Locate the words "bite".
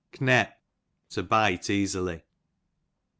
1.21-1.69